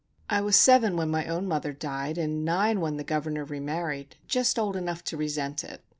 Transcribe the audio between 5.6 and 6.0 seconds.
it.